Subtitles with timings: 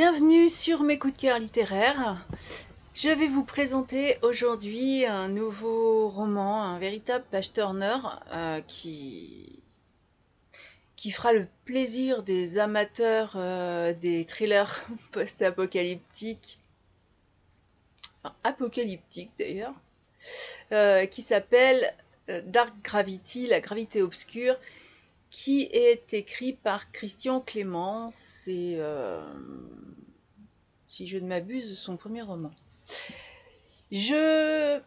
[0.00, 2.24] Bienvenue sur mes coups de cœur littéraires.
[2.94, 7.96] Je vais vous présenter aujourd'hui un nouveau roman, un véritable page turner
[8.32, 9.60] euh, qui
[10.94, 16.60] qui fera le plaisir des amateurs euh, des thrillers post-apocalyptiques,
[18.22, 19.74] enfin apocalyptiques d'ailleurs,
[20.70, 21.92] euh, qui s'appelle
[22.44, 24.56] Dark Gravity, la gravité obscure,
[25.30, 28.10] qui est écrit par Christian Clément.
[28.10, 29.22] C'est, euh,
[30.86, 32.52] si je ne m'abuse, son premier roman.
[33.90, 34.80] Je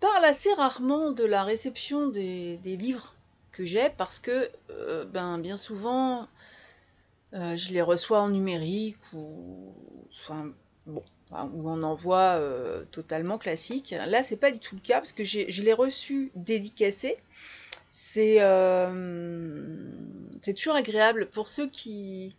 [0.00, 3.14] parle assez rarement de la réception des, livres
[3.52, 6.26] que j'ai parce que euh, ben, bien souvent
[7.34, 9.74] euh, je les reçois en numérique ou
[10.20, 10.50] enfin,
[10.86, 12.40] bon, où on envoie
[12.90, 13.94] totalement classique.
[14.06, 17.16] Là, c'est pas du tout le cas parce que je l'ai reçu dédicacé
[18.16, 19.90] euh,
[20.42, 21.28] c'est toujours agréable.
[21.30, 22.34] Pour ceux qui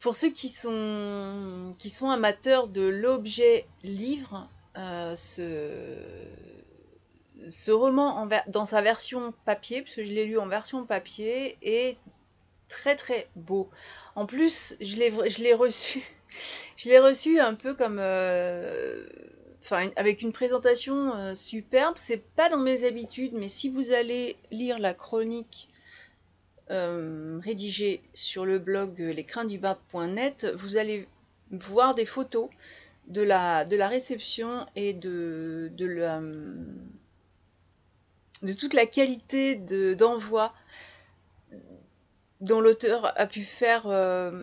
[0.00, 5.68] pour ceux qui sont qui sont amateurs de l'objet livre euh, ce,
[7.48, 11.96] ce roman dans sa version papier parce que je l'ai lu en version papier est
[12.68, 13.70] très très beau.
[14.16, 16.02] En plus je l'ai je l'ai reçu
[16.76, 19.06] je l'ai reçu un peu comme euh,
[19.62, 21.94] enfin avec une présentation euh, superbe.
[21.96, 25.68] C'est pas dans mes habitudes, mais si vous allez lire la chronique
[26.70, 31.06] euh, rédigée sur le blog lescraintsdubarde.net, vous allez
[31.50, 32.48] voir des photos
[33.08, 35.88] de la, de la réception et de, de,
[38.54, 39.56] toute la qualité
[39.94, 40.52] d'envoi
[42.40, 44.42] dont l'auteur a pu faire euh,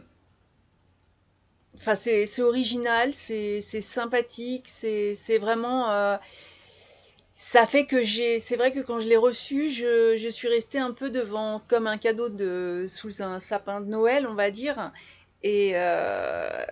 [1.81, 5.89] C'est original, c'est sympathique, c'est vraiment.
[5.91, 6.17] Euh,
[7.31, 8.39] ça fait que j'ai.
[8.39, 11.97] C'est vrai que quand je l'ai reçu, je, suis restée un peu devant, comme un
[11.97, 14.91] cadeau de sous un sapin de Noël, on va dire.
[15.41, 16.65] Et, euh,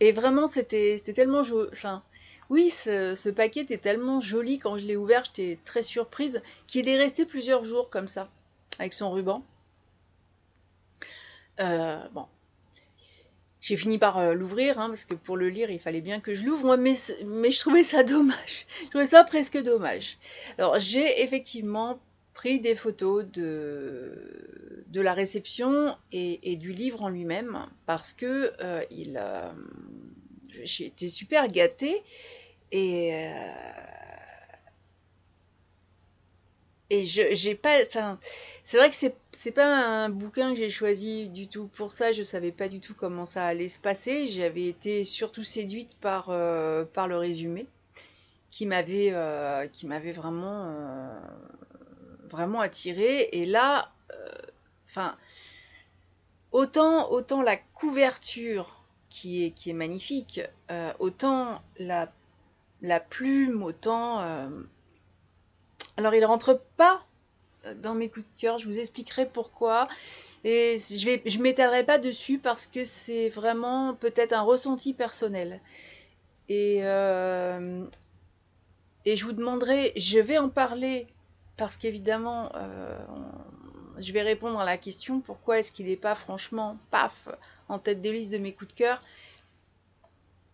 [0.00, 1.68] vraiment, c'était tellement joli.
[1.72, 2.02] Enfin,
[2.50, 6.88] oui, ce, ce, paquet était tellement joli quand je l'ai ouvert, j'étais très surprise qu'il
[6.88, 8.28] est resté plusieurs jours comme ça,
[8.80, 9.42] avec son ruban.
[11.60, 12.26] Euh, bon,
[13.60, 16.34] j'ai fini par euh, l'ouvrir, hein, parce que pour le lire, il fallait bien que
[16.34, 16.94] je l'ouvre, mais,
[17.26, 18.66] mais je trouvais ça dommage.
[18.84, 20.16] Je trouvais ça presque dommage.
[20.58, 22.00] Alors, j'ai effectivement
[22.32, 28.82] pris des photos de, de la réception et, du livre en lui-même, parce que euh,
[28.90, 29.50] il, euh,
[30.64, 32.02] j'ai été super gâtée,
[32.72, 33.12] et
[36.90, 38.18] et je j'ai pas enfin
[38.64, 41.68] c'est vrai que c'est c'est pas un bouquin que j'ai choisi du tout.
[41.68, 44.26] Pour ça je savais pas du tout comment ça allait se passer.
[44.26, 47.66] J'avais été surtout séduite par euh, par le résumé
[48.50, 51.20] qui m'avait euh, qui m'avait vraiment euh,
[52.28, 53.92] vraiment attiré et là
[54.86, 55.14] enfin
[56.50, 60.40] autant autant la couverture qui est qui est magnifique
[60.98, 62.12] autant la
[62.82, 64.20] la plume autant
[65.96, 67.02] alors il rentre pas
[67.76, 69.88] dans mes coups de cœur, je vous expliquerai pourquoi.
[70.44, 75.60] Et je vais, je m'étalerai pas dessus parce que c'est vraiment peut-être un ressenti personnel.
[76.48, 77.84] Et, euh,
[79.04, 81.06] je vous demanderai, je vais en parler
[81.58, 82.98] parce qu'évidemment, euh,
[83.98, 87.28] je vais répondre à la question pourquoi est-ce qu'il n'est pas franchement, paf,
[87.68, 89.02] en tête des listes de mes coups de cœur.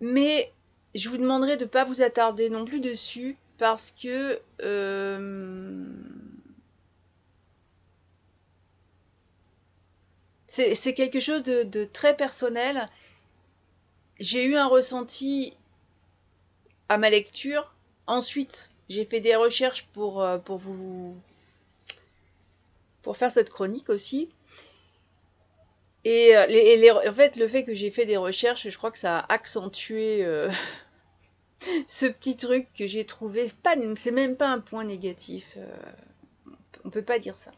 [0.00, 0.52] Mais
[0.96, 5.86] je vous demanderai de ne pas vous attarder non plus dessus parce que euh,
[10.46, 12.88] c'est quelque chose de, très personnel.
[14.18, 15.54] J'ai eu un ressenti
[16.88, 17.74] à ma lecture.
[18.06, 21.16] Ensuite, j'ai fait des recherches pour, euh, pour vous
[23.02, 24.30] pour faire cette chronique aussi.
[26.04, 29.18] Et, euh, en fait, le fait que j'ai fait des recherches, je crois que ça
[29.18, 30.24] a accentué
[31.86, 33.46] ce petit truc que j'ai trouvé,
[33.96, 35.56] c'est même pas un point négatif.
[35.56, 35.66] Euh,
[36.84, 37.52] on peut pas dire ça.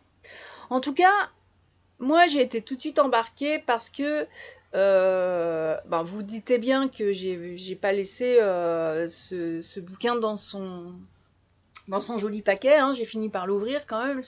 [0.70, 1.12] En tout cas,
[1.98, 4.26] moi j'ai été tout de suite embarquée parce que
[4.74, 10.92] euh, ben, vous dites bien que j'ai pas laissé euh, ce, bouquin dans son
[12.18, 12.76] joli paquet.
[12.76, 12.92] Hein.
[12.94, 14.20] j'ai fini par l'ouvrir quand même.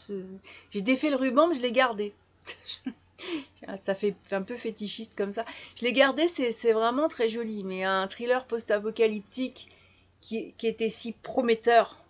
[0.70, 2.12] J'ai défait le ruban, mais je l'ai gardé.
[3.76, 5.44] ça fait un peu fétichiste comme ça.
[5.76, 9.68] Je l'ai gardé, c'est vraiment très joli, mais un thriller post-apocalyptique
[10.20, 12.04] qui, était si prometteur,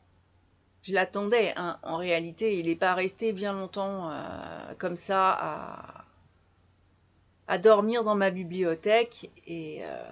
[0.82, 1.52] je l'attendais.
[1.56, 1.78] Hein.
[1.82, 6.04] En réalité, il n'est pas resté bien longtemps euh, comme ça
[7.48, 10.04] à, dormir dans ma bibliothèque et euh,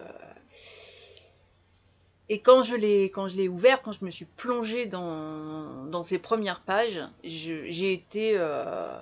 [2.36, 8.32] quand je l'ai ouvert, quand je me suis plongée dans, ces premières pages, j'ai été
[8.36, 9.00] euh,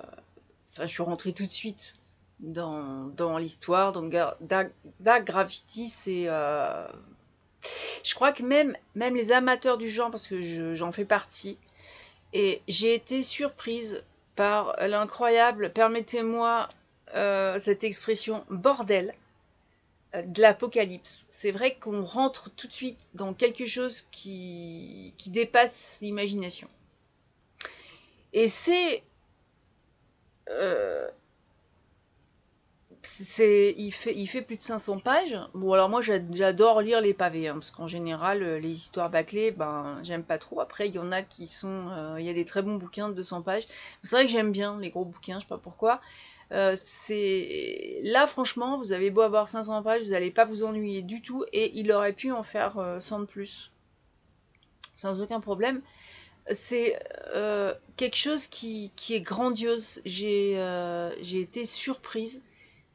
[0.81, 1.95] je suis rentrée tout de suite
[2.39, 3.93] dans, l'histoire.
[3.93, 6.25] Donc Dark, Graffiti, c'est...
[6.27, 6.87] Euh,
[8.03, 11.57] je crois que même, même les amateurs du genre, parce que j'en fais partie,
[12.33, 14.03] et j'ai été surprise
[14.35, 16.69] par l'incroyable, permettez-moi
[17.15, 19.13] euh, cette expression, bordel
[20.15, 21.25] euh, de l'apocalypse.
[21.29, 26.69] C'est vrai qu'on rentre tout de suite dans quelque chose qui dépasse l'imagination.
[28.33, 29.03] Et c'est
[33.19, 35.39] il fait plus de 500 pages.
[35.53, 39.51] Bon alors moi j'adore lire les pavés hein, parce qu'en général euh, les histoires bâclées
[39.51, 40.61] ben j'aime pas trop.
[40.61, 43.09] Après il y en a qui sont euh, il y a des très bons bouquins
[43.09, 43.67] de 200 pages.
[44.03, 46.01] C'est vrai que j'aime bien les gros bouquins je sais pas pourquoi.
[46.75, 51.21] C'est là franchement vous avez beau avoir 500 pages vous n'allez pas vous ennuyer du
[51.21, 53.71] tout et il aurait pu en faire 100 de plus.
[54.95, 55.81] Sans aucun problème.
[56.51, 56.97] C'est
[57.35, 60.01] euh, quelque chose qui, est grandiose.
[60.05, 62.41] Euh, j'ai été surprise.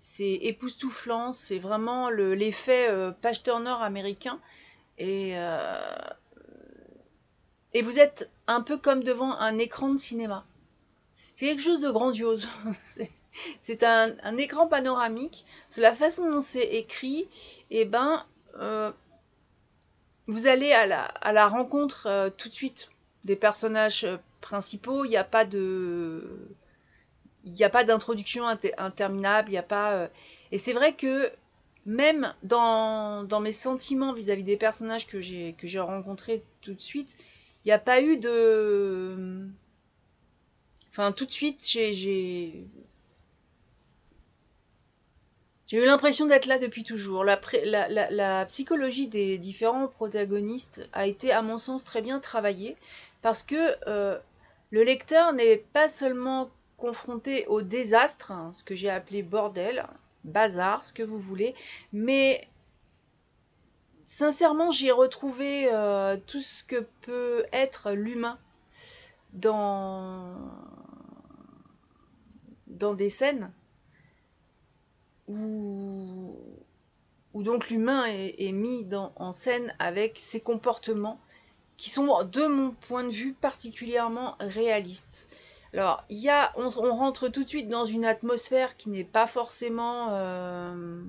[0.04, 1.32] C'est époustouflant.
[1.32, 4.40] C'est vraiment l'effet euh, page turner américain.
[4.98, 5.34] Et,
[7.72, 10.44] et vous êtes un peu comme devant un écran de cinéma.
[11.34, 12.46] C'est quelque chose de grandiose.
[13.58, 15.44] c'est un, écran panoramique.
[15.76, 17.26] La façon dont c'est écrit.
[17.70, 18.24] Et eh ben,
[20.26, 22.92] vous allez à la, à la rencontre tout de suite
[23.24, 26.22] des personnages euh, principaux, il n'y a pas de
[27.44, 28.46] il n'y a pas d'introduction
[28.78, 30.08] interminable, il n'y a pas euh,
[30.52, 31.30] et c'est vrai que
[31.86, 37.16] même dans, mes sentiments vis-à-vis des personnages que j'ai rencontrés tout de suite,
[37.64, 39.48] il n'y a pas eu de
[40.90, 41.64] enfin tout de suite
[45.72, 47.24] j'ai eu l'impression d'être là depuis toujours.
[47.24, 47.40] La,
[47.88, 52.76] la, psychologie des différents protagonistes a été, à mon sens, très bien travaillée
[53.22, 54.18] parce que euh,
[54.70, 56.50] le lecteur n'est pas seulement
[56.82, 59.86] confronté au désastre, hein, ce que j'ai appelé bordel,
[60.24, 61.54] bazar, ce que vous voulez,
[61.92, 62.44] mais
[64.04, 68.36] sincèrement j'ai retrouvé euh, tout ce que peut être l'humain
[69.32, 70.34] dans,
[72.66, 73.52] des scènes
[75.28, 76.36] où,
[77.32, 81.20] où donc l'humain est, mis en scène avec ses comportements
[81.76, 85.28] qui sont de mon point de vue particulièrement réalistes.
[85.74, 90.08] Alors, y a, on, rentre tout de suite dans une atmosphère qui n'est pas forcément,
[90.10, 91.02] euh,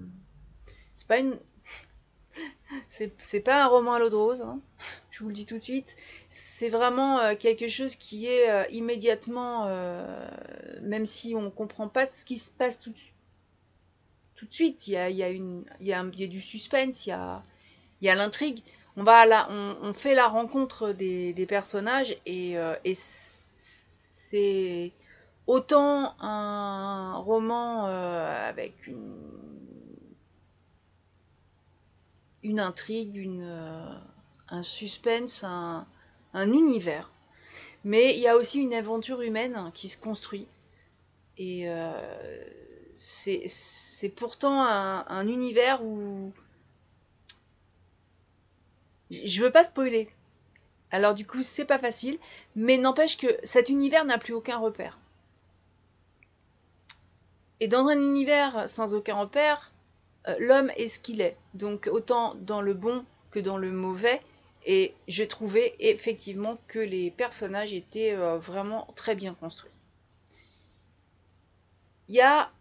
[0.95, 1.37] c'est pas une,
[2.87, 4.61] c'est pas un roman à l'eau de rose, hein.
[5.11, 5.97] je vous le dis tout de suite.
[6.29, 9.67] C'est vraiment euh, quelque chose qui est euh, immédiatement,
[10.81, 12.93] même si on comprend pas ce qui se passe tout,
[14.35, 17.09] tout de suite, il y a, y a, y a, y a du suspense, il
[17.09, 17.43] y a,
[18.01, 18.61] y a l'intrigue
[18.95, 22.51] on va là, on, fait la rencontre des, personnages et,
[22.85, 22.93] et
[24.33, 24.91] c'est
[25.45, 28.73] autant un roman euh, avec
[32.41, 33.93] une, intrigue, une, euh,
[34.49, 35.85] un suspense, un,
[36.33, 37.11] univers.
[37.83, 40.47] Mais il y a aussi une aventure humaine qui se construit.
[41.37, 41.67] Et
[42.91, 46.33] c'est pourtant un, un, univers où
[49.11, 50.09] je veux pas spoiler.
[50.93, 52.19] Alors du coup, c'est pas facile,
[52.55, 54.99] mais n'empêche que cet univers n'a plus aucun repère.
[57.59, 59.71] Et dans un univers sans aucun repère,
[60.27, 61.35] euh, l'homme est ce qu'il est.
[61.55, 64.21] Donc autant dans le bon que dans le mauvais.
[64.67, 69.71] Et j'ai trouvé effectivement que les personnages étaient euh, vraiment très bien construits.
[72.07, 72.51] Il y a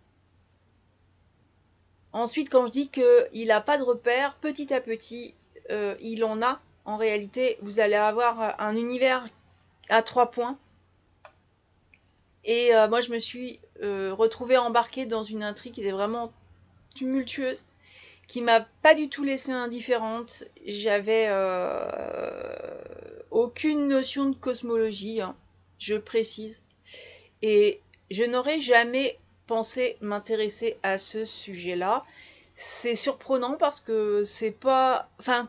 [2.15, 5.35] ensuite quand je dis qu'il n'a pas de repère, petit à petit,
[5.71, 6.63] euh, il en a.
[6.85, 9.27] En réalité, vous allez avoir un univers
[9.89, 10.59] à trois points.
[12.45, 16.33] Et euh, moi, je me suis euh, retrouvée embarquée dans une intrigue qui était vraiment
[16.95, 17.67] tumultueuse,
[18.27, 20.45] qui m'a pas du tout laissée indifférente.
[20.67, 21.31] J'avais
[23.31, 25.35] aucune notion de cosmologie, hein,
[25.79, 26.63] je précise.
[27.43, 32.03] Et je n'aurais jamais pensé m'intéresser à ce sujet-là
[32.55, 35.09] c'est surprenant parce que c'est pas.
[35.19, 35.49] Enfin,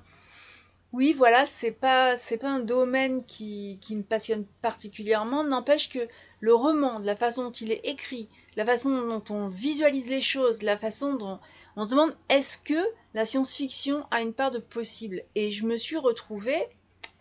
[0.93, 5.43] oui, voilà, c'est pas, c'est pas un domaine qui, qui, me passionne particulièrement.
[5.43, 6.07] N'empêche que
[6.39, 10.21] le roman, de la façon dont il est écrit, la façon dont on visualise les
[10.21, 11.39] choses, la façon dont
[11.75, 12.79] on se demande est-ce que
[13.15, 15.23] la science-fiction a une part de possible?
[15.33, 16.63] Et je me suis retrouvée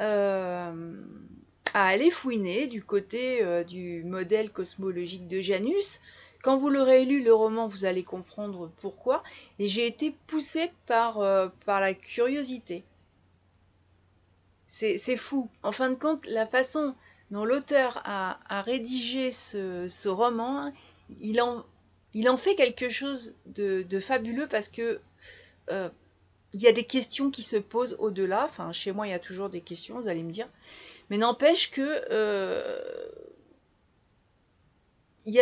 [0.03, 0.95] euh,
[1.73, 6.01] à aller fouiner du côté euh, du modèle cosmologique de Janus
[6.43, 9.23] quand vous l'aurez lu, le roman, vous allez comprendre pourquoi.
[9.61, 12.83] Et j'ai été poussée par, euh, par la curiosité.
[14.73, 15.51] C'est fou.
[15.63, 16.95] En fin de compte, la façon
[17.31, 20.73] dont l'auteur a, rédigé ce, roman,
[21.21, 24.99] il en, fait quelque chose de, fabuleux parce que
[25.71, 25.91] euh,
[26.55, 28.51] il y a des questions qui se posent au-delà.
[28.73, 30.49] Chez moi, il y a toujours des questions, vous allez me dire.
[31.11, 32.81] Mais n'empêche que euh,
[35.27, 35.39] il y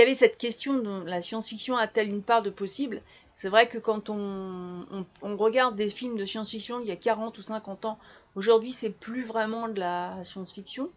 [0.00, 3.00] avait cette question de la science-fiction a-t-elle une part de possible?
[3.40, 4.84] C'est vrai que quand on,
[5.22, 7.98] regarde des films de science-fiction il y a 40 ou 50 ans,
[8.34, 10.90] aujourd'hui c'est plus vraiment de la science-fiction.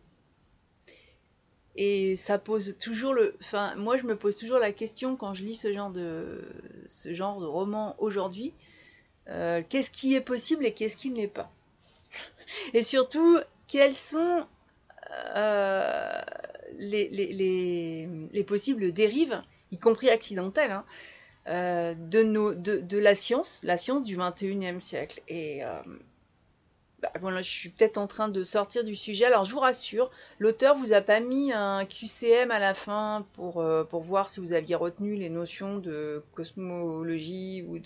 [1.78, 3.34] Et ça pose toujours le.
[3.40, 6.42] Enfin, moi je me pose toujours la question quand je lis ce genre de,
[6.90, 8.52] ce genre de roman aujourd'hui.
[9.30, 11.50] Euh, qu'est-ce qui est possible et qu'est-ce qui ne l'est pas?
[12.74, 14.46] Et surtout, quelles sont
[15.34, 16.22] euh,
[16.78, 20.84] les, les, les, possibles dérives, y compris accidentelles, hein,
[21.48, 25.22] euh, de, nos, de, la science, la science du 21e siècle.
[25.28, 25.62] Et
[27.04, 29.26] bah, voilà, je suis peut-être en train de sortir du sujet.
[29.26, 30.10] Alors je vous rassure,
[30.40, 34.40] l'auteur vous a pas mis un QCM à la fin pour, euh, pour voir si
[34.40, 37.78] vous aviez retenu les notions de cosmologie ou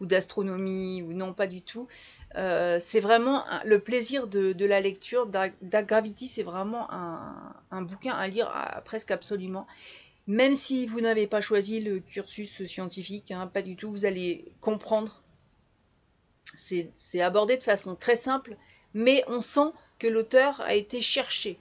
[0.00, 1.88] ou d'astronomie ou non pas du tout.
[2.36, 5.26] Euh, c'est vraiment le plaisir de, de la lecture.
[5.26, 8.52] Dark, Gravity, c'est vraiment un, un, bouquin à lire
[8.84, 9.66] presque absolument.
[10.28, 14.52] Même si vous n'avez pas choisi le cursus scientifique, hein, pas du tout, vous allez
[14.60, 15.22] comprendre
[16.58, 18.56] c'est abordé de façon très simple,
[18.94, 21.58] mais on sent que l'auteur a été cherché.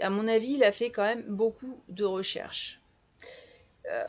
[0.00, 2.80] À mon avis, il a fait quand même beaucoup de recherches.
[3.90, 4.04] Euh,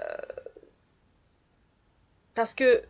[2.35, 2.83] parce que...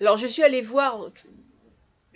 [0.00, 1.10] Alors je suis allée voir...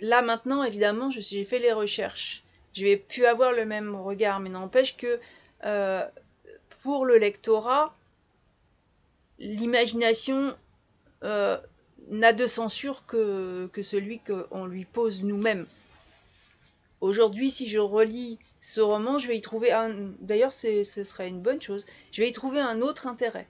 [0.01, 2.43] Là maintenant, évidemment, j'ai fait les recherches.
[2.73, 5.19] Je vais plus avoir le même regard, mais n'empêche que
[5.65, 6.07] euh,
[6.81, 7.95] pour le lectorat,
[9.39, 10.55] l'imagination
[11.23, 11.57] euh,
[12.09, 15.65] n'a de censure que, que celui qu'on lui pose nous-mêmes.
[17.01, 19.93] Aujourd'hui, si je relis ce roman, je vais y trouver un.
[20.19, 21.85] D'ailleurs, ce serait une bonne chose.
[22.11, 23.47] Je vais y trouver un autre intérêt.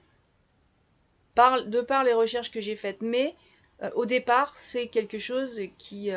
[1.68, 3.02] De par les recherches que j'ai faites.
[3.02, 3.34] Mais
[3.82, 6.12] euh, au départ, c'est quelque chose qui.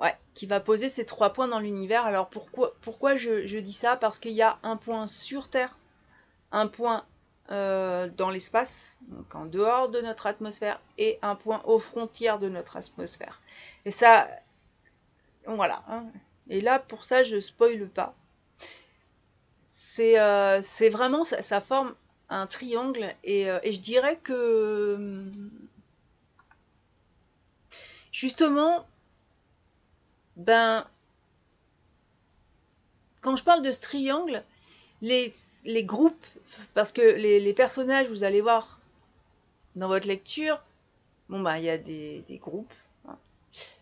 [0.00, 2.04] Ouais, qui va poser ces trois points dans l'univers.
[2.04, 3.96] Alors pourquoi, pourquoi je, je dis ça?
[3.96, 5.76] Parce qu'il y a un point sur Terre,
[6.52, 7.04] un point
[7.50, 12.48] euh, dans l'espace, donc en dehors de notre atmosphère, et un point aux frontières de
[12.48, 13.40] notre atmosphère.
[13.84, 14.28] Et ça,
[15.46, 15.82] voilà.
[15.88, 16.04] Hein.
[16.50, 18.14] Et là, pour ça, je spoile pas.
[19.68, 21.94] C'est euh, vraiment, ça, forme
[22.28, 25.24] un triangle, et, euh, et je dirais que
[28.12, 28.86] justement,
[30.38, 30.84] ben,
[33.20, 34.42] quand je parle de ce triangle,
[35.02, 35.32] les,
[35.64, 36.26] les groupes
[36.74, 38.78] parce que les, personnages, vous allez voir
[39.76, 40.60] dans votre lecture,
[41.28, 42.72] bon bah il y a des, groupes
[43.08, 43.16] hein,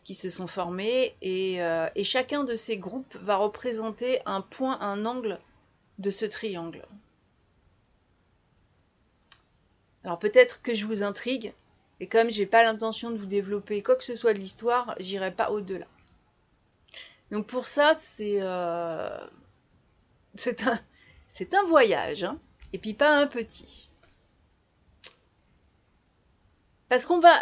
[0.04, 5.06] qui se sont formés euh, et, chacun de ces groupes va représenter un point, un
[5.06, 5.38] angle
[5.98, 6.84] de ce triangle.
[10.04, 11.52] Alors peut-être que je vous intrigue,
[11.98, 15.32] et comme j'ai pas l'intention de vous développer quoi que ce soit de l'histoire, j'irai
[15.32, 15.86] pas au-delà.
[17.30, 19.18] Donc pour ça, c'est euh,
[20.64, 22.24] un, voyage.
[22.24, 22.38] Hein
[22.72, 23.88] et puis pas un petit.
[26.88, 27.32] Parce qu'on va,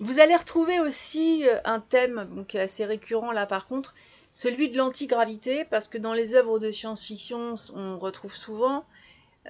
[0.00, 3.94] vous allez retrouver aussi euh, un thème qui est assez récurrent là par contre,
[4.32, 8.84] celui de l'antigravité, parce que dans les œuvres de science-fiction, on retrouve souvent,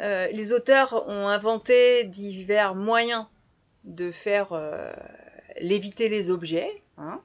[0.00, 3.26] euh, les auteurs ont inventé divers moyens
[3.84, 4.52] de faire
[5.60, 7.20] léviter les objets, hein,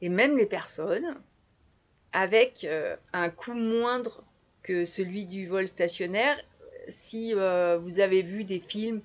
[0.00, 1.16] et même les personnes,
[2.12, 2.66] avec
[3.12, 4.24] un coût moindre
[4.62, 6.38] que celui du vol stationnaire
[6.90, 9.00] si euh, vous avez vu des films,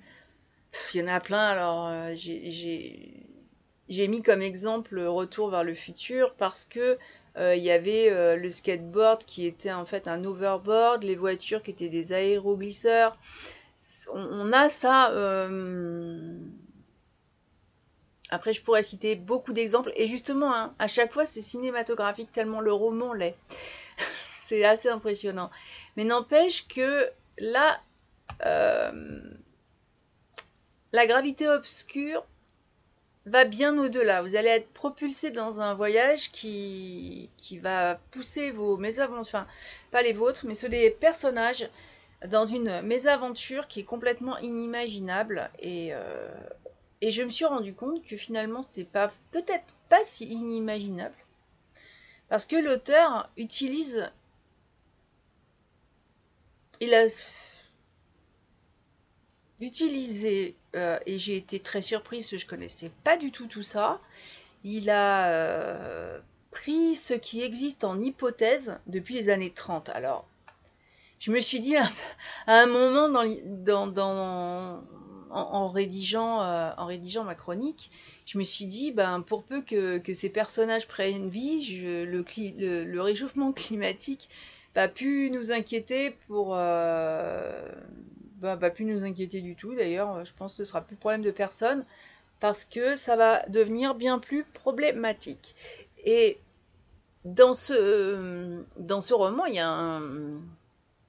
[0.92, 6.34] il y en a plein, alors euh, j'ai mis comme exemple Retour vers le futur
[6.34, 6.98] parce que
[7.38, 11.70] euh, il y avait le skateboard qui était en fait un overboard, les voitures qui
[11.70, 13.16] étaient des aéroglisseurs.
[14.12, 15.10] On, a ça.
[18.30, 19.92] Après, je pourrais citer beaucoup d'exemples.
[19.96, 23.36] Et justement, hein, à chaque fois, c'est cinématographique tellement le roman l'est.
[23.98, 25.50] c'est assez impressionnant.
[25.96, 27.78] Mais n'empêche que là,
[28.44, 29.20] euh,
[30.92, 32.24] la gravité obscure
[33.26, 34.22] va bien au-delà.
[34.22, 39.46] Vous allez être propulsé dans un voyage qui, qui va pousser vos mésaventures, enfin
[39.90, 41.68] pas les vôtres, mais ceux des personnages
[42.28, 45.50] dans une mésaventure qui est complètement inimaginable.
[45.58, 46.28] Et, euh,
[47.00, 51.14] et je me suis rendu compte que finalement c'était pas peut-être pas si inimaginable.
[52.28, 54.10] Parce que l'auteur utilise
[56.80, 57.06] il a
[59.60, 64.00] utilisé, euh, et j'ai été très surprise, je connaissais pas du tout tout ça,
[64.64, 69.88] il a euh, pris ce qui existe en hypothèse depuis les années 30.
[69.90, 70.26] Alors,
[71.20, 71.90] je me suis dit à
[72.46, 74.82] un moment dans, dans,
[75.30, 77.90] en, rédigeant, euh, en rédigeant ma chronique,
[78.26, 84.28] je me suis dit, ben, pour peu que, ces personnages prennent vie, le, réchauffement climatique
[84.74, 86.16] va plus nous inquiéter.
[86.30, 87.72] Euh,
[88.74, 91.84] plus nous inquiéter du tout d'ailleurs, je pense que ce sera plus problème de personne
[92.40, 95.54] parce que ça va devenir bien plus problématique.
[96.04, 96.38] Et
[97.24, 99.70] dans ce, roman, il y a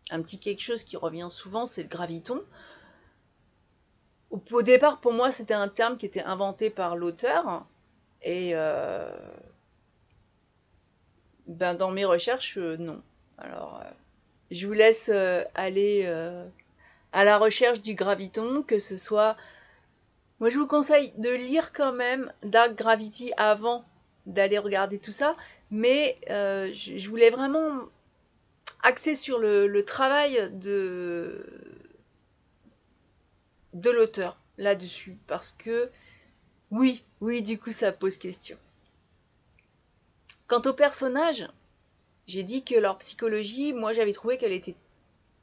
[0.09, 2.41] un petit quelque chose qui revient souvent, c'est le graviton.
[4.29, 7.65] Au, départ, pour moi, c'était un terme qui était inventé par l'auteur.
[8.23, 9.09] Et euh,
[11.47, 13.01] ben, dans mes recherches, euh, non.
[13.37, 13.89] Alors, euh,
[14.51, 15.09] je vous laisse
[15.55, 16.05] aller
[17.13, 19.37] à la recherche du graviton, que ce soit...
[20.39, 23.83] Moi, je vous conseille de lire quand même Dark Gravity avant
[24.27, 25.35] d'aller regarder tout ça.
[25.71, 27.79] Mais je, voulais vraiment
[28.83, 31.45] axer sur le travail de
[33.81, 35.17] de l'auteur là-dessus.
[35.27, 35.89] Parce que,
[36.71, 38.57] oui, oui, du coup, ça pose question.
[40.47, 41.47] Quant aux personnages,
[42.25, 44.75] j'ai dit que leur psychologie, moi, j'avais trouvé qu'elle était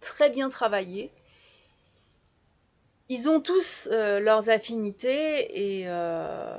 [0.00, 1.10] très bien travaillée.
[3.08, 6.58] Ils ont tous euh, leurs affinités et euh,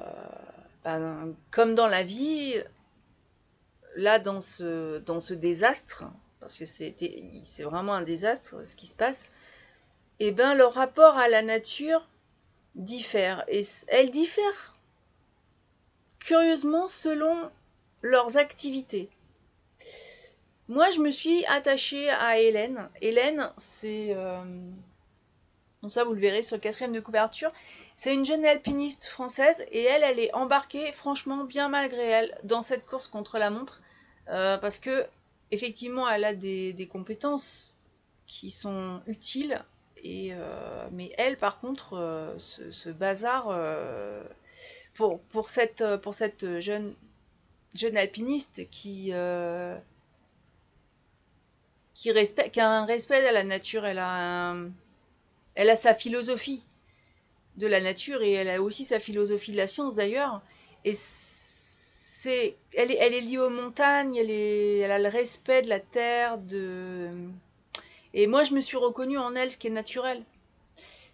[0.84, 2.55] ben, comme dans la vie,
[3.96, 6.03] là dans ce, dans ce désastre,
[6.39, 9.32] parce que c'est vraiment un désastre ce qui se passe,
[10.19, 12.07] eh ben, leur rapport à la nature
[12.75, 13.43] diffère.
[13.48, 14.75] Et elle diffère
[16.19, 17.36] curieusement selon
[18.01, 19.10] leurs activités.
[20.67, 22.89] Moi, je me suis attachée à Hélène.
[23.01, 24.13] Hélène, c'est...
[24.15, 24.43] Euh,
[25.87, 27.51] ça, vous le verrez sur le quatrième de couverture.
[27.96, 32.63] C'est une jeune alpiniste française et elle, elle est embarquée, franchement, bien malgré elle, dans
[32.63, 33.83] cette course contre la montre.
[34.29, 35.05] Euh, parce que,
[35.51, 37.77] effectivement, elle a des compétences
[38.25, 39.63] qui sont utiles
[40.05, 44.22] euh, mais elle, par contre, euh, ce, bazar, euh,
[44.96, 45.83] pour, cette,
[46.59, 46.94] jeune,
[47.96, 49.11] alpiniste qui,
[51.96, 54.55] qui, respecte, a un respect à la nature, elle a,
[55.75, 56.61] sa philosophie
[57.57, 60.41] de la nature et elle a aussi sa philosophie de la science d'ailleurs.
[60.83, 60.94] Elle,
[62.91, 67.09] est, liée aux montagnes, elle, elle a le respect de la terre, de
[68.15, 70.23] et moi, je me suis reconnue en elle, ce qui est naturel.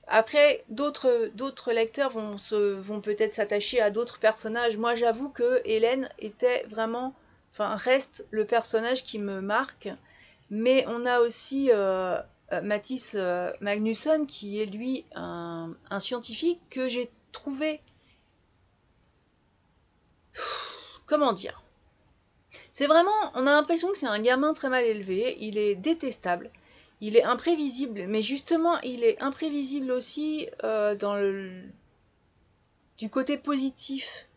[0.07, 4.77] Après, d'autres lecteurs vont, peut-être s'attacher à d'autres personnages.
[4.77, 7.15] Moi, j'avoue que Hélène était vraiment,
[7.51, 9.89] enfin, reste le personnage qui me marque.
[10.51, 12.19] Mais on a aussi euh,
[12.51, 17.81] euh Mathis euh, Magnusson, qui est lui un, scientifique que j'ai trouvé.
[21.07, 21.63] Comment dire?
[22.71, 25.35] C'est vraiment, on a l'impression que c'est un gamin très mal élevé.
[25.39, 26.51] Il est détestable
[27.01, 31.63] il est imprévisible, mais justement, il est imprévisible aussi euh, dans le,
[32.99, 34.27] du côté positif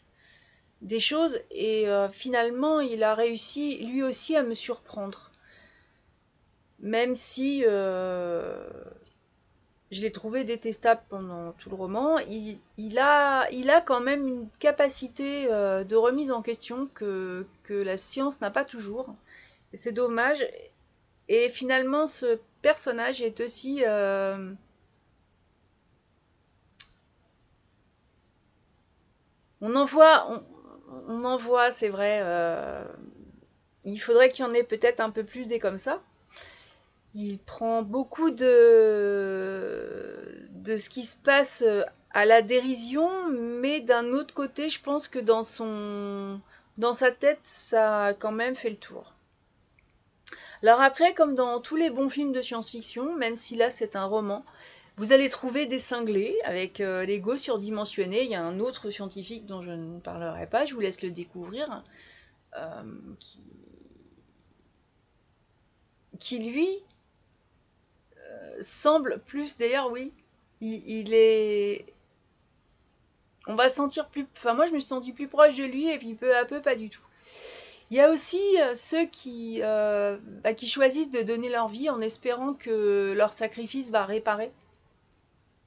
[0.80, 5.30] des choses, et euh, finalement, il a réussi lui aussi à me surprendre.
[6.80, 8.66] Même si euh,
[9.90, 14.48] je l'ai trouvé détestable pendant tout le roman, il, a, il a quand même une
[14.58, 19.14] capacité de remise en question que, que la science n'a pas toujours.
[19.72, 20.46] C'est dommage.
[21.28, 23.84] Et finalement, ce personnage est aussi...
[23.86, 24.52] Euh,
[29.60, 30.42] on en voit,
[31.08, 32.20] on, en voit, c'est vrai.
[32.22, 32.82] Euh,
[33.84, 36.02] il faudrait qu'il y en ait peut-être un peu plus des comme ça.
[37.14, 38.48] Il prend beaucoup de,
[40.52, 41.62] de ce qui se passe
[42.12, 46.40] à la dérision, mais d'un autre côté, je pense que dans son,
[46.78, 49.13] dans sa tête, ça a quand même fait le tour.
[50.66, 54.06] Alors après, comme dans tous les bons films de science-fiction, même si là c'est un
[54.06, 54.42] roman,
[54.96, 58.22] vous allez trouver des cinglés avec euh, l'ego surdimensionné.
[58.22, 61.10] Il y a un autre scientifique dont je ne parlerai pas, je vous laisse le
[61.10, 61.84] découvrir,
[62.56, 62.82] euh,
[66.18, 66.70] qui, lui
[68.16, 70.14] euh, semble plus, d'ailleurs oui,
[70.62, 71.84] il, est...
[73.46, 74.26] On va sentir plus...
[74.34, 76.62] Enfin moi je me suis senti plus proche de lui et puis peu à peu
[76.62, 77.02] pas du tout.
[77.90, 81.90] Il y a aussi euh, ceux qui, euh, bah, qui choisissent de donner leur vie
[81.90, 84.50] en espérant que leur sacrifice va réparer.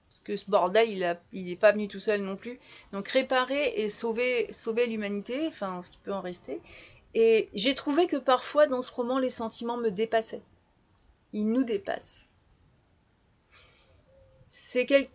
[0.09, 2.59] Parce que ce bordel, il n'est pas venu tout seul non plus.
[2.91, 6.59] Donc réparer et sauver, sauver l'humanité, enfin ce qui peut en rester.
[7.13, 10.43] Et j'ai trouvé que parfois dans ce roman, les sentiments me dépassaient.
[11.33, 12.25] Ils nous dépassent.
[14.47, 15.05] C'est quel...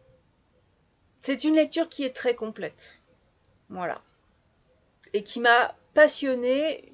[1.21, 2.99] C'est une lecture qui est très complète.
[3.71, 4.01] Voilà.
[5.13, 6.92] Et qui m'a passionnée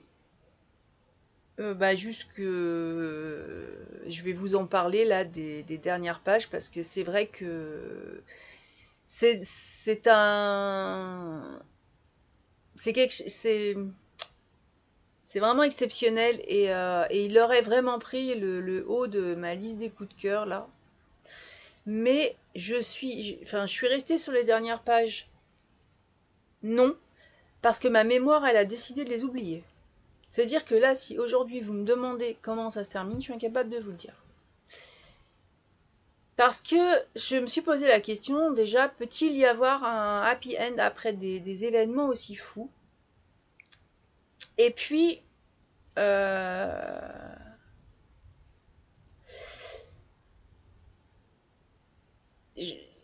[1.60, 3.66] euh, bah, juste que
[4.06, 8.22] je vais vous en parler là des, dernières pages parce que c'est vrai que
[9.04, 11.60] c'est un
[12.76, 13.76] c'est quelque c'est
[15.24, 19.90] c'est vraiment exceptionnel et, euh, il aurait vraiment pris le, haut de ma liste des
[19.90, 20.68] coups de cœur là.
[21.86, 25.26] Mais je suis enfin je suis restée sur les dernières pages.
[26.62, 26.94] Non
[27.62, 29.64] parce que ma mémoire elle a décidé de les oublier
[30.28, 33.70] c'est-à-dire que là, si aujourd'hui vous me demandez comment ça se termine, je suis incapable
[33.70, 34.14] de vous le dire.
[36.36, 36.76] Parce que
[37.16, 41.64] je me suis posé la question, déjà, peut-il y avoir un happy end après des,
[41.64, 42.70] événements aussi fous?
[44.56, 45.20] Et puis,
[45.98, 47.34] euh,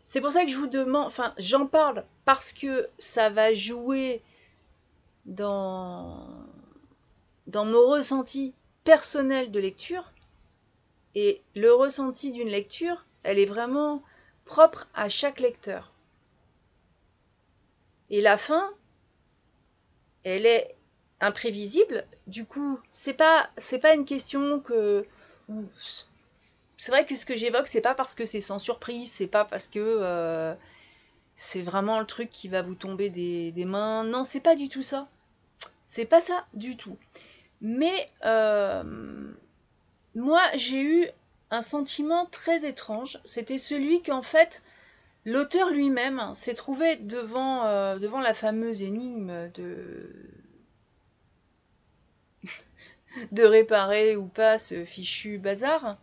[0.02, 4.22] c'est pour ça que je vous demande, enfin, j'en parle parce que ça va jouer
[5.24, 6.28] dans
[7.46, 8.54] dans mon ressenti
[8.84, 10.12] personnel de lecture,
[11.14, 14.02] et le ressenti d'une lecture, elle est vraiment
[14.44, 15.92] propre à chaque lecteur.
[18.10, 18.68] Et la fin,
[20.24, 20.76] elle est
[21.20, 22.04] imprévisible.
[22.26, 25.06] Du coup, c'est pas c'est pas une question que
[26.76, 29.44] c'est vrai que ce que j'évoque, c'est pas parce que c'est sans surprise, c'est pas
[29.44, 30.54] parce que euh,
[31.34, 34.04] c'est vraiment le truc qui va vous tomber des, des mains.
[34.04, 35.08] Non, c'est pas du tout ça.
[35.86, 36.98] C'est pas ça du tout.
[37.66, 38.82] Mais euh,
[40.14, 41.08] moi, j'ai eu
[41.50, 43.18] un sentiment très étrange.
[43.24, 44.62] C'était celui qu'en fait,
[45.24, 49.50] l'auteur lui-même s'est trouvé devant, euh, la fameuse énigme
[53.32, 55.96] de réparer ou pas ce fichu bazar,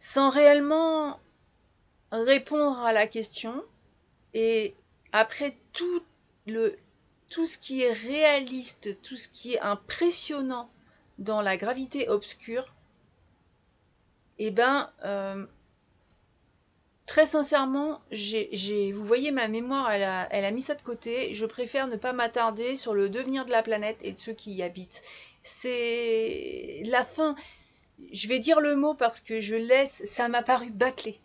[0.00, 1.20] sans réellement
[2.10, 3.62] répondre à la question.
[4.34, 4.74] Et
[5.12, 6.02] après tout
[6.48, 6.76] le
[7.28, 10.68] tout ce qui est réaliste, tout ce qui est impressionnant
[11.18, 12.72] dans la gravité obscure,
[14.38, 15.46] eh ben, euh,
[17.06, 21.34] très sincèrement, vous voyez, ma mémoire, elle a, mis ça de côté.
[21.34, 24.52] Je préfère ne pas m'attarder sur le devenir de la planète et de ceux qui
[24.54, 25.02] y habitent.
[25.42, 27.36] C'est la fin.
[28.12, 31.18] Je vais dire le mot parce que je laisse, ça m'a paru bâclé.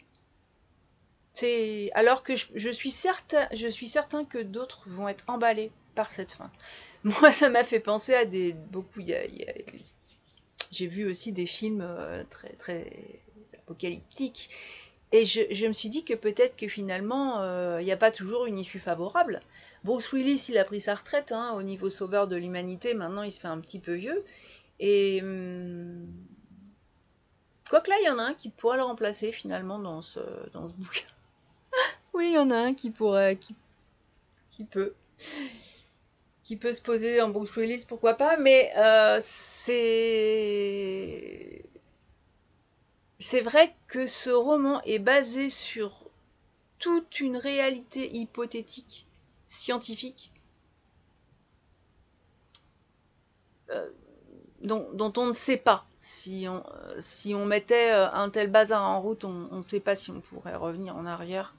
[1.94, 5.72] Alors que je, suis certain, je suis certain que d'autres vont être emballés
[6.12, 6.52] cette fin.
[7.04, 9.02] Moi, ça m'a fait penser à des beaucoup.
[10.72, 12.86] J'ai vu aussi des films euh, très très
[13.58, 14.50] apocalyptiques
[15.12, 18.46] et je, me suis dit que peut-être que finalement, euh, il n'y a pas toujours
[18.46, 19.42] une issue favorable.
[19.84, 22.94] Bruce Willis, il a pris sa retraite hein, au niveau sauveur de l'humanité.
[22.94, 24.24] Maintenant, il se fait un petit peu vieux.
[24.80, 26.08] Et hum,
[27.68, 30.20] quoi que là, il y en a un qui pourrait le remplacer finalement dans ce,
[30.54, 31.08] dans ce bouquin.
[32.14, 33.56] oui, il y en a un qui pourrait, qui,
[34.52, 34.94] qui peut
[36.50, 40.04] qui peut se poser en Bruce Willis, pourquoi pas, mais euh, c'est.
[43.20, 46.06] C'est vrai que ce roman est basé sur
[46.80, 49.06] toute une réalité hypothétique,
[49.46, 50.32] scientifique,
[53.70, 53.88] euh,
[54.62, 55.86] dont, on ne sait pas.
[56.00, 56.64] Si on,
[56.98, 60.20] si on mettait euh, un tel bazar en route, on ne sait pas si on
[60.20, 61.54] pourrait revenir en arrière.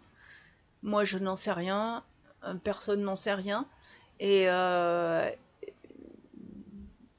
[0.82, 2.02] Moi, je n'en sais rien.
[2.64, 3.66] Personne n'en sait rien.
[4.20, 5.30] Et euh,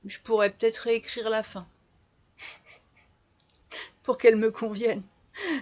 [0.06, 1.68] je pourrais peut-être réécrire la fin
[4.04, 5.02] pour qu'elle me convienne.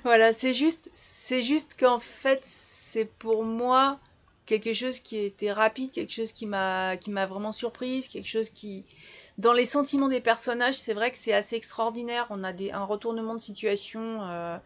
[0.03, 3.97] Voilà, c'est juste, c'est juste qu'en fait, c'est pour moi
[4.45, 8.49] quelque chose qui était rapide, quelque chose qui m'a, qui m'a vraiment surprise, quelque chose
[8.49, 8.83] qui,
[9.37, 12.27] dans les sentiments des personnages, c'est vrai que c'est assez extraordinaire.
[12.31, 14.57] On a des, un retournement de situation euh,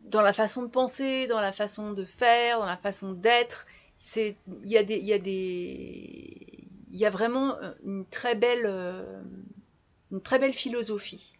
[0.00, 4.36] dans la façon de penser, dans la façon de faire, dans la façon d'être c'est
[4.62, 4.70] il
[7.00, 11.34] y a vraiment euh, une très belle euh, philosophie.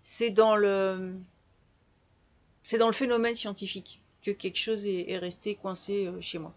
[0.00, 1.14] C'est dans le
[2.92, 6.52] phénomène scientifique que quelque chose est, resté coincé euh, chez moi.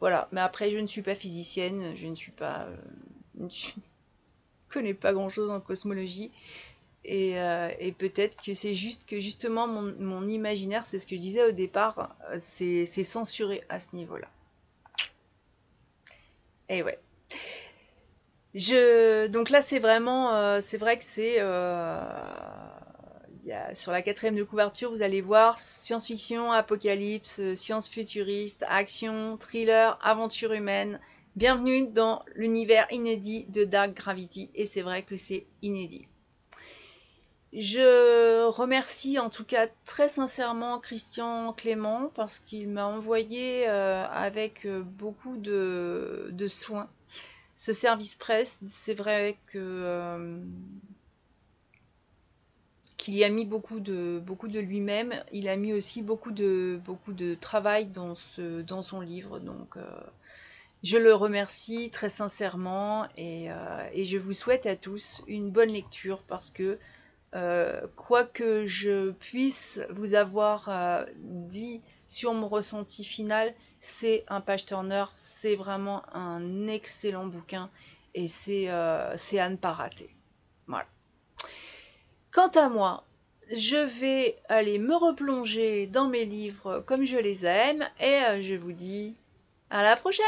[0.00, 2.68] Voilà, mais après je ne suis pas physicienne, je ne suis pas
[3.38, 3.70] je
[4.68, 6.30] connais pas grand chose en cosmologie.
[7.06, 7.34] Et,
[7.98, 11.52] peut-être que c'est juste que justement mon, mon imaginaire, c'est ce que je disais au
[11.52, 14.28] départ, c'est censuré à ce niveau-là.
[16.68, 16.98] Et eh ouais.
[18.54, 21.84] Je, donc là, c'est vraiment, euh, c'est vrai que c'est, euh,
[23.74, 30.52] sur la quatrième de couverture, vous allez voir science-fiction, apocalypse, science futuriste, action, thriller, aventure
[30.52, 31.00] humaine.
[31.36, 36.06] Bienvenue dans l'univers inédit de Dark Gravity, et c'est vrai que c'est inédit.
[37.56, 44.66] Je remercie en tout cas très sincèrement Christian Clément parce qu'il m'a envoyé euh, avec
[44.66, 46.88] euh, beaucoup de, soins
[47.54, 50.36] ce service presse, c'est vrai euh,
[52.96, 55.14] qu'il y a mis beaucoup de, beaucoup de lui-même.
[55.30, 59.38] Il a mis aussi beaucoup de, beaucoup de travail dans, son livre.
[59.38, 59.76] Donc,
[60.82, 63.50] je le remercie très sincèrement et,
[63.94, 66.76] je vous souhaite à tous une bonne lecture parce que
[67.96, 70.70] quoi que je puisse vous avoir
[71.18, 77.68] dit sur mon ressenti final, c'est un page turner, c'est vraiment un excellent bouquin
[78.14, 80.08] et c'est euh, à pas rater.
[80.66, 80.86] Voilà.
[82.30, 83.04] Quant à moi,
[83.52, 88.54] je vais aller me replonger dans mes livres comme je les aime et euh, je
[88.54, 89.14] vous dis
[89.70, 90.24] à la prochaine